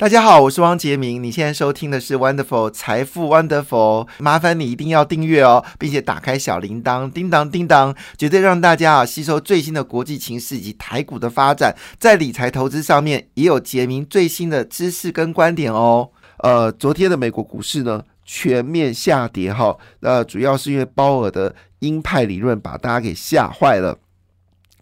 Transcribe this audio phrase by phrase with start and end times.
[0.00, 1.22] 大家好，我是汪杰明。
[1.22, 16.08] 你现在收听的是 Wonderful 财富 Wonderful，麻烦你一定要订阅哦，并且打开小铃铛，叮当叮当，绝对让大家啊吸收最新的国际情势以及台股的发展，在理财投资上面也有杰明最新的知识跟观点哦。
[16.38, 23.98] 呃，昨天的美国股市呢全面下跌哈，那主要是因为鲍尔的鹰派理论把大家给吓坏了。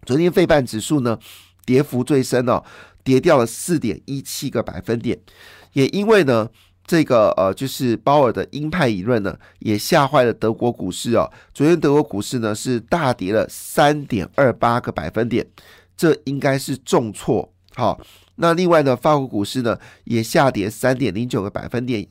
[0.06, 1.18] 昨天费半指数呢
[1.66, 2.62] 跌幅最深哦。
[3.08, 5.18] 跌掉了四点一七个百分点，
[5.72, 6.46] 也因为呢，
[6.86, 11.26] 这个呃，就是鲍尔的鹰派理论呢，也吓坏了德国股市哦。
[11.54, 15.46] 昨天德国股市呢是大跌了三点二八个百分点，
[15.96, 17.50] 这应该是重挫。
[17.76, 17.98] 好，
[18.34, 22.06] 那另外呢，法国股市呢也下跌三点零九个百分点。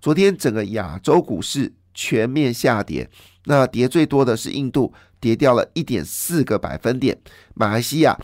[0.00, 3.08] 昨天整个亚洲股市全面下跌，
[3.44, 7.16] 那跌最多的是印度，跌掉了一点四个百分点，
[7.54, 8.18] 马来西亚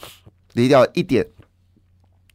[0.53, 1.25] 跌掉一点。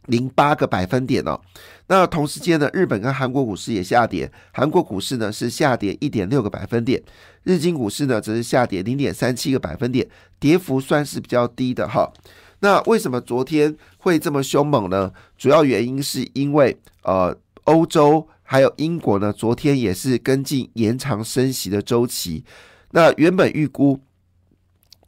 [0.10, 1.40] 零八个百分点哦，
[1.88, 7.02] 那同时间呢，日本跟韩国股市也下跌，韩国股市呢是下跌一点六个百分点，
[7.44, 10.08] 日经股市呢则是下跌零点三七个百分点，
[10.40, 12.12] 跌幅算是比较低的哈。
[12.60, 15.12] 那为什么昨天会这么凶猛呢？
[15.38, 22.44] 主要原因是因为呃，欧洲还有英国呢，昨天也是跟进延长升息的周期。
[22.92, 24.00] 那原本预估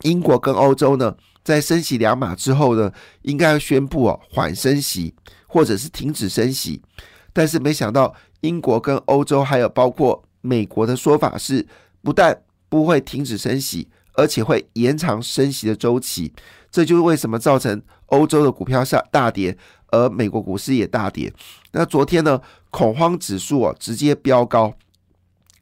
[0.04, 1.16] 英国跟欧洲呢。
[1.44, 2.92] 在升息两码之后呢，
[3.24, 5.14] 应该要宣布哦缓升息，
[5.48, 6.82] 或者是停止升息。
[7.34, 11.66] 但是没想到英国跟欧洲还有包括美国的说法是，
[12.02, 16.34] 不但不会停止升息，而且会延长升息的周期。
[16.70, 21.34] 这就是为什么造成欧洲的股票下大跌，而美国股市也大跌。
[21.72, 24.74] 那昨天呢，恐慌指数哦直接飙高，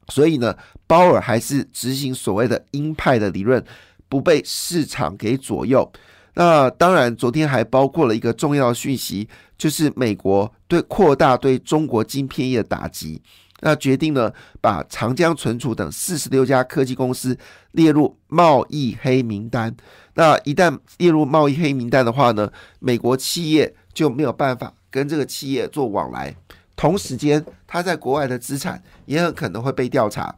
[0.08, 3.64] 所以呢，鲍尔还是执行所谓的鹰派的理论。
[4.10, 5.90] 不被市场给左右。
[6.34, 13.20] 那当然，昨天还包括了一个重要讯息，就是美国对扩大对中国晶片业的打击，
[13.60, 17.36] 那决定呢把长江存储等四十六家科技公司
[17.72, 19.74] 列入贸易黑名单。
[20.14, 26.34] 那一旦列入贸易黑名单的话呢，美国企业就没有办法跟这个企业做往来，
[26.76, 30.34] 同时间他在国外的资产也很可能会被调查。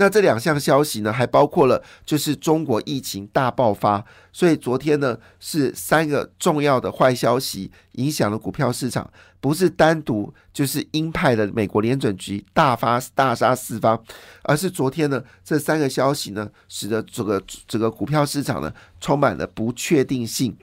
[0.00, 4.02] 那这两项消息呢，还包括了就是中国疫情大爆发，
[4.32, 9.10] 所以昨天呢是三个重要的坏消息影响了股票市场，
[9.42, 14.02] 不是单独就是鹰派的美国联准局大发大杀四方，
[14.44, 18.72] 而是昨天呢这三个消息呢，使得这个这个股票市场呢
[19.02, 20.56] 充满了不确定性。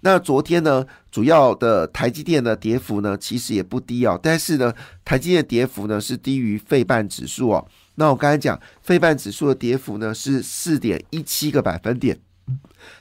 [0.00, 4.74] 那昨天呢，主要的台积电的跌幅呢其实也不低哦，但是呢
[5.04, 7.64] 台积电跌幅呢是低于费半指数哦。
[7.98, 12.16] 那我刚才讲，非半指数的跌幅呢是四点一七个百分点，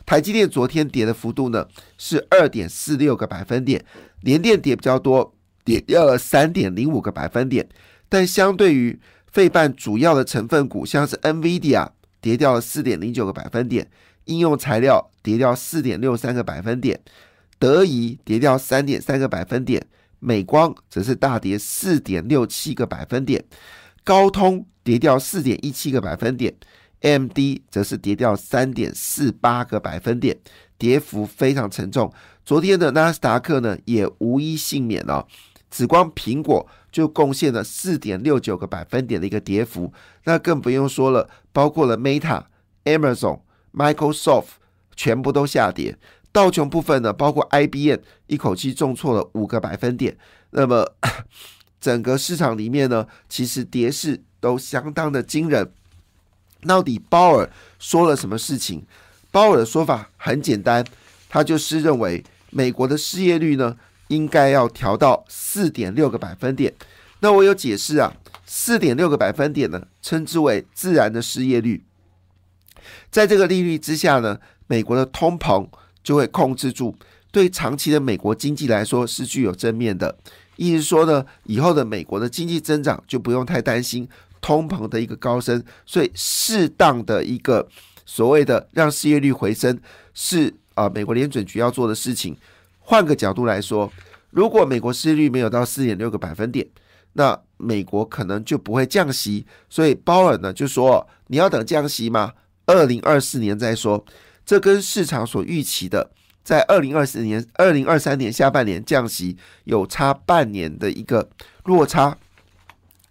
[0.07, 1.67] 台积电昨天跌的幅度呢
[1.99, 3.85] 是二点四六个百分点，
[4.21, 7.69] 联电跌比较多，跌掉了三点零五个百分点，
[8.09, 8.99] 但相对于
[9.31, 13.87] 费半主要的成分股，像是 NVIDIA 跌掉了四点零九个百分点，
[14.25, 16.99] 应用材料跌掉四点六三个百分点，
[17.59, 19.85] 德仪跌掉三点三个百分点，
[20.17, 23.45] 美光则是大跌四点六七个百分点。
[24.07, 26.55] 高通跌掉四点一七个百分点
[27.01, 30.39] ，MD 则是跌掉三点四八个百分点，
[30.77, 32.09] 跌幅非常沉重。
[32.45, 35.27] 昨天的纳斯达克呢也无一幸免哦，
[35.69, 39.91] 只光苹果就贡献了四点六九个百分点的一个跌幅，
[40.23, 42.45] 那更不用说了，包括了 Meta、
[42.85, 43.41] Amazon、
[43.73, 44.51] Microsoft
[44.95, 45.97] 全部都下跌。
[46.31, 50.17] 道琼部分呢，包括 IBM 一口气重挫了五个百分点，
[50.51, 50.93] 那么。
[51.79, 55.71] 整个市场里面呢，其实跌势都相当的惊人。
[56.67, 57.49] 到底鲍尔
[57.79, 58.83] 说了什么事情？
[59.31, 60.83] 鲍尔的说法很简单，
[61.29, 63.77] 他就是认为美国的失业率呢，
[64.07, 66.73] 应该要调到四点六个百分点。
[67.19, 68.13] 那我有解释啊，
[68.45, 71.83] 四点六个百分点呢，称之为自然的失业率。
[73.11, 75.67] 在这个利率之下呢，美国的通膨
[76.03, 76.95] 就会控制住，
[77.31, 80.17] 对长期的美国经济来说是具有正面的。
[80.55, 84.07] 意思说呢，以后的美国的经济增长就不用太担心
[84.41, 87.67] 通膨的一个高升，所以适当的一个
[88.05, 89.79] 所谓的让失业率回升
[90.13, 92.35] 是啊，美国联准局要做的事情。
[92.79, 93.91] 换个角度来说，
[94.31, 96.65] 如果美国失业率没有到四点六个百分点，
[97.13, 99.45] 那美国可能就不会降息。
[99.69, 102.33] 所以鲍尔呢就说：“你要等降息吗？
[102.65, 104.03] 二零二四年再说。”
[104.45, 106.09] 这跟市场所预期的。
[106.47, 109.35] 在二零二四年、二零二三年下半年降息
[109.65, 111.29] 有差半年的一个
[111.65, 112.17] 落差，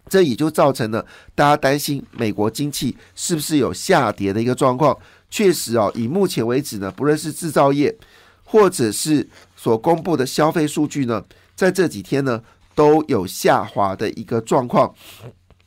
[0.09, 1.05] 这也就造成了
[1.35, 4.97] 大家担心美国经济是不是有下跌的一个状况。
[5.29, 7.95] 确实哦，以目前为止呢，不论是制造业
[8.43, 11.23] 或者是所公布的消费数据呢，
[11.53, 12.41] 在这几天呢
[12.73, 14.91] 都有下滑的一个状况。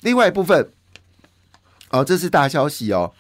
[0.01, 0.69] 另外一部分，
[1.91, 3.13] 哦，这是大消息哦，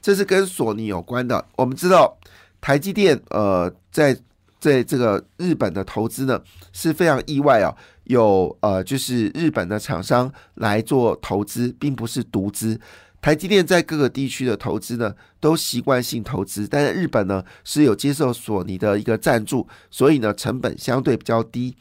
[0.00, 1.44] 这是跟索尼有关的。
[1.56, 2.16] 我们知道
[2.60, 4.16] 台积电呃在
[4.58, 6.40] 在这个日本的投资呢
[6.72, 7.74] 是非常意外啊，
[8.04, 12.80] 有呃就是日本的厂商来做投资，并不是独资。
[13.20, 21.76] 台积电在各个地区的投资呢，都习惯性投资，但是日本呢是有接受索尼的一个赞助，所以呢成本相对比较低。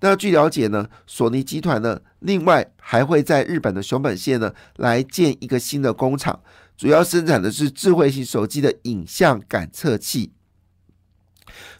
[0.00, 6.40] 那据了解呢，索尼集团呢另外还会在日本的熊本县呢来建一个新的工厂，
[6.78, 10.30] 主要生产的是智慧型手机的影像感测器。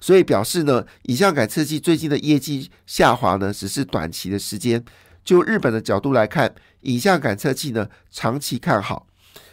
[0.00, 4.84] 所以表示呢，影像感测器最近的业绩下滑呢，只是短期的时间。
[5.24, 9.06] 就日本的角度来看，影像感测器呢，长期看好。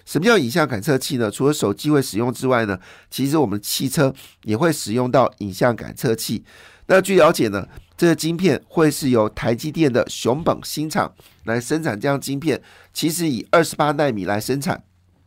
[0.04, 1.30] 什么叫影像感测器呢？
[1.30, 2.80] 除了手机会使用之外呢，
[3.12, 4.14] 其实我们汽车
[4.44, 6.44] 也会使用到影像感测器。
[6.88, 7.68] 那据了解呢，
[7.98, 11.14] 这个晶片会是由台积电的熊本新厂
[11.44, 12.62] 来生产这样晶片，
[12.94, 14.84] 其实以二十八纳米来生产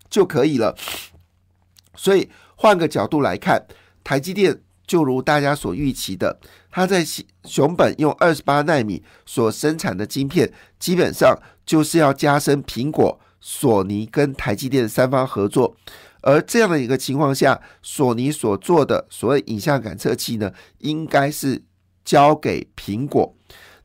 [0.08, 0.76] 就可以了。
[1.94, 3.66] 所以换个角度来看，
[4.02, 4.62] 台积电。
[4.88, 6.40] 就如大家所预期的，
[6.70, 7.04] 它在
[7.44, 15.76] 熊本用二十八纳米所生产的晶片，基本上就是要加深苹果、索尼跟台积电三方合作。
[16.22, 21.62] 而这样的一个情况下，索尼所做的所谓影像感测器呢，应该是
[22.02, 23.36] 交给苹果。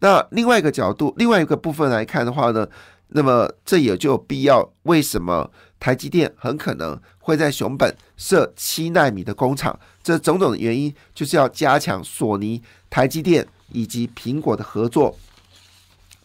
[0.04, 2.68] 那另外一个角度，另外一个部分来看的话呢，
[3.08, 9.80] 那么这也就有必要，为什么台积电很可能会在熊本设七纳米的工厂？
[10.04, 15.18] 这种种的原因，就是要加强索尼、台积电以及苹果的合作。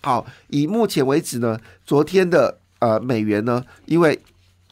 [0.02, 4.19] 好，以目前为止呢，昨天的呃美元呢，因为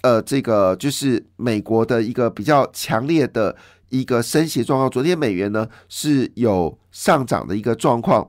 [0.00, 3.54] 呃这个就是美国的一个比较强烈的
[3.90, 8.28] 一个升息状况，昨天美元呢是有上涨的一个状况，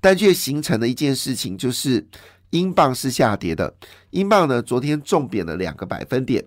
[0.00, 2.06] 但却形成了一件事情，就是
[2.50, 3.74] 英镑是下跌的，
[4.10, 6.44] 英镑呢昨天重贬了两个百分点。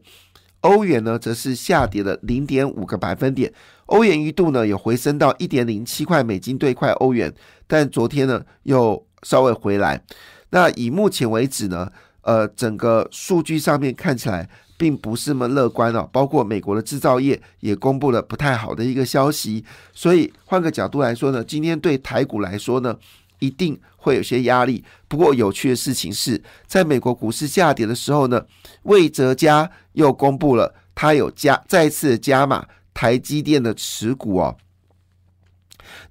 [0.62, 3.52] 欧元呢，则是下跌了零点五个百分点。
[3.88, 7.34] 欧元一度呢，有回升到一点零七块美金兑块欧元，
[7.66, 10.04] 但昨天呢，又稍微回来。
[10.52, 14.48] 那以目前为止呢，呃，整个数据上面看起来
[14.78, 16.08] 并不是那么乐观哦。
[16.14, 19.66] 包括美国的制造业也公布了不太好的一个消息。
[19.94, 22.96] 所以换个角度来说呢，今天对台股来说呢，
[23.42, 24.86] 一定会有些压力。
[25.10, 28.46] 不过有趣的事情是，在美国股市下跌的时候呢，
[28.84, 34.56] 魏哲家又公布了他有加再次加码台积电的持股哦。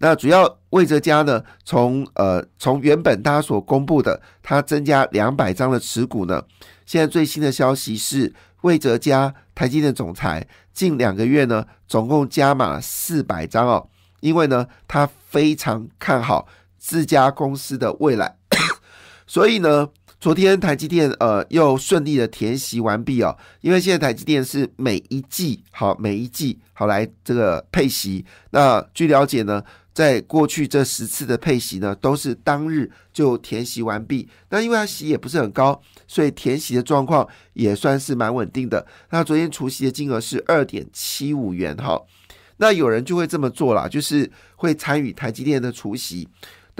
[0.00, 6.44] 那主要魏哲家呢，从呃从原本他所公布的，他增加两百张的持股呢，
[6.84, 13.88] 现在最新的消息是魏哲家台积电总裁近两个月呢，总共加码四百张哦，
[14.20, 16.46] 因为呢他非常看好。
[16.80, 18.36] 自家公司的未来，
[19.28, 19.88] 所以呢，
[20.18, 29.62] 昨天台积电呃又顺利的填息完毕哦，因为现在台积电是每一季好每一季好来这个配息，那据了解呢，
[29.92, 35.78] 在过去这十次的配息呢，都是当日就填息完毕，那因为它息也不是很高，
[36.08, 38.86] 所以填息的状况也算是蛮稳定的。
[39.10, 42.00] 那昨天除息的金额是二点七五元哈，
[42.56, 46.26] 那有人就会这么做啦，就是会参与台积电的除息。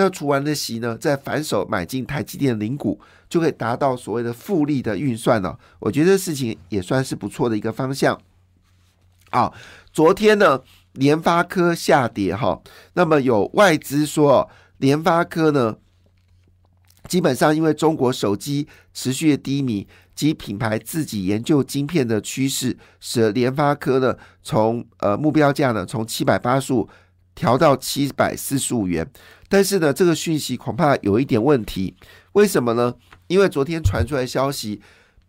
[0.01, 5.59] 那除完的息呢，再反手买进台积电零股，就可以达到所谓的复利的运算了。
[5.79, 8.19] 我觉得事情也算是不错的一个方向。
[9.29, 9.53] 啊，
[9.93, 10.63] 昨天呢，
[10.95, 12.63] 联发科下跌哈，
[12.95, 15.77] 那么有外资说，联发科呢，
[17.07, 26.89] 基本上因为中国手机持续的低迷及品牌自己研究晶片的趋势，使得联发科呢，从呃目标价呢，从七百八十五
[27.41, 29.11] 调到七百四十五元。
[29.49, 31.97] 但是呢，这个讯息恐怕有一点问题，
[32.33, 32.95] 为什么呢？
[33.29, 34.83] 因为昨天传出来消息，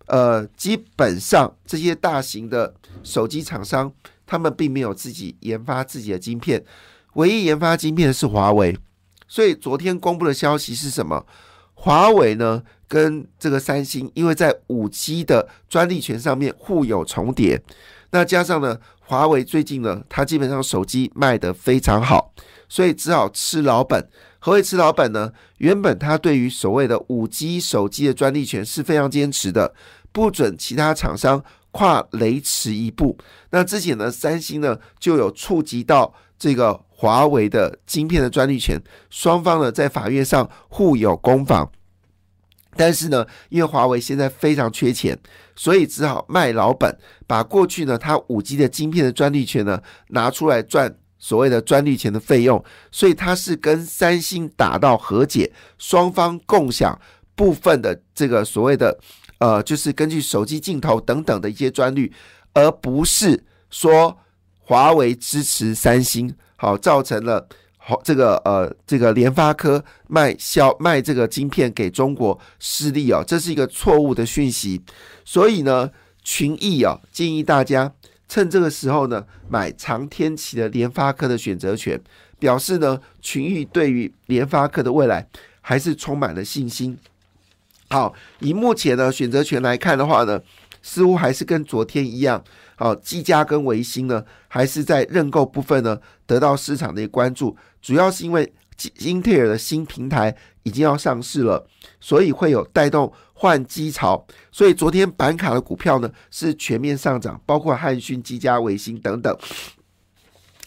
[0.07, 3.89] 呃，基本上这些大型的手机厂商，
[4.25, 6.61] 他们并没有自己研发自己的晶片，
[7.13, 8.77] 唯一研发晶片的是华为。
[9.25, 11.25] 所以昨天公布的消息是什么？
[11.73, 17.59] 华为呢跟这个三星，因为在五 G 的专利权上面互有重叠，
[18.11, 18.77] 那加上呢，
[19.11, 22.33] 华为最近呢，它基本上手机卖得非常好。
[22.69, 24.09] 所以只好吃老本。
[24.39, 25.33] 何谓吃老本呢？
[25.57, 29.75] 原本他对于所谓的五 G 手机的专利权是非常坚持的，
[30.13, 33.17] 不准其他厂商跨雷池一步。
[33.49, 41.69] 那之前呢，三星呢就有触及到这个华为的晶片的专利权，双方呢在法院上互有攻防。
[42.77, 45.19] 但是呢，因为华为现在非常缺钱，
[45.61, 50.95] 所以只好卖老本，把过去呢他五 G 的晶片的专利权呢拿出来赚。
[51.23, 56.99] 所谓的专利权的费用，所以它是跟三星打到和解，双方共享
[57.35, 58.99] 部分的这个所谓的
[59.37, 62.11] 呃，就是根据手机镜头等等的一些专利，
[62.53, 64.17] 而不是说
[64.57, 67.47] 华为支持三星，好造成了
[67.83, 74.79] 好这个呃这个联发科卖销卖这个晶片给中国失利哦，这是一个错误的讯息，
[75.25, 75.89] 所以呢，
[76.23, 77.91] 群益啊建议大家。
[78.29, 81.99] 趁这个时候呢，买长天期的联发科的选择权，
[82.39, 85.27] 表示呢群益对于联发科的未来
[85.59, 86.97] 还是充满了信心。
[87.89, 90.39] 好，以目前呢选择权来看的话呢，
[90.81, 92.41] 似乎还是跟昨天一样。
[92.77, 98.53] 好，技嘉跟维新呢，还是在认购部分呢得到市场的关注，主要是因为
[98.99, 101.67] 英特尔的新平台已经要上市了，
[101.99, 103.11] 所以会有带动。
[103.33, 109.35] 换机潮，所以昨天板卡的股票呢是全面上涨，包括汉讯、基嘉、维新等等。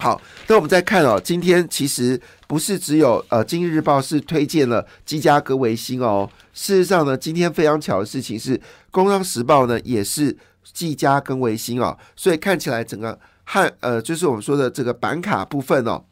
[0.00, 8.58] 好，那我们再看哦，今天其实不是只有呃《今日日报》是推荐了基嘉跟维新哦，事实上呢，今天非常巧的事情是
[8.90, 10.36] 《工商时报》呢也是
[10.72, 16.04] 技嘉跟维新哦，所以看起来整个汉呃就是我们说的这个板卡部分哦，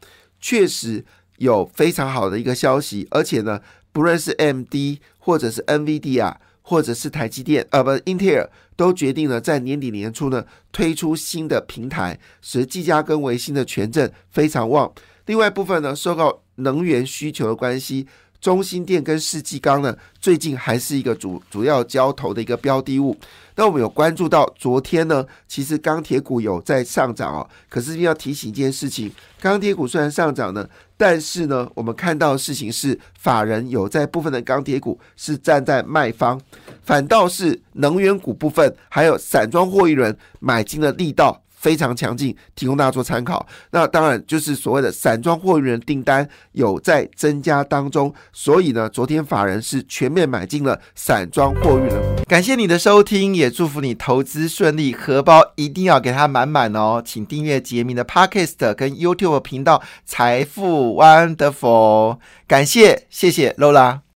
[0.43, 1.05] 确实
[1.37, 3.61] 有非常好的一个消息，而且呢，
[3.93, 6.41] 不论是 M D 或者是 N V D 啊。
[6.65, 14.89] 或者是台积电，呃，不，英特尔都决定了在年底年初呢推出新的平台，使技嘉跟维新的权证非常旺。
[15.25, 18.07] 另外部分呢，受到能源需求的关系。
[18.43, 23.17] 中心电跟世纪钢呢，最近还是一个主主要交投的一个标的物。
[23.55, 27.49] 那我们有关注到，昨天呢，其实钢铁股有在上涨哦。
[27.69, 29.09] 可是要提醒一件事情，
[29.39, 36.37] 钢铁股虽然上涨呢，但是呢，我们看到的事情是，法人有在部分的钢铁股是站在卖方，
[36.81, 41.42] 反倒是能源股部分还有散装货运人买进的力道。
[41.63, 43.47] 非常强劲，提供大家做参考。
[43.71, 51.95] 那当然就是所谓的散装货运人订单有在增加当中，所以呢，昨天法人是全面买进了散装货运人。
[52.27, 57.01] 感谢你的收听，也祝福你投资顺利，荷包一定要给它满满哦。
[57.03, 62.17] 请订阅杰明的 Podcast 跟 YouTube 频道财富 Wonderful。
[62.45, 64.03] 感谢，谢谢 Lola。